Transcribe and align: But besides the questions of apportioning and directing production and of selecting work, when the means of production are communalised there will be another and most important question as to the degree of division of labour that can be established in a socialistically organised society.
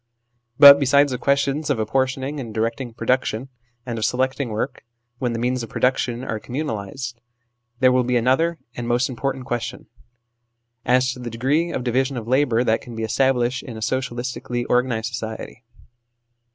But 0.57 0.79
besides 0.79 1.11
the 1.11 1.19
questions 1.19 1.69
of 1.69 1.77
apportioning 1.77 2.39
and 2.39 2.51
directing 2.55 2.91
production 2.91 3.49
and 3.85 3.99
of 3.99 4.03
selecting 4.05 4.49
work, 4.49 4.83
when 5.19 5.33
the 5.33 5.37
means 5.37 5.61
of 5.61 5.69
production 5.69 6.23
are 6.23 6.39
communalised 6.39 7.13
there 7.81 7.91
will 7.91 8.03
be 8.03 8.17
another 8.17 8.57
and 8.75 8.87
most 8.87 9.09
important 9.09 9.45
question 9.45 9.85
as 10.85 11.13
to 11.13 11.19
the 11.19 11.29
degree 11.29 11.69
of 11.69 11.83
division 11.83 12.17
of 12.17 12.27
labour 12.27 12.63
that 12.63 12.81
can 12.81 12.95
be 12.95 13.03
established 13.03 13.61
in 13.61 13.77
a 13.77 13.81
socialistically 13.81 14.65
organised 14.65 15.09
society. 15.13 15.63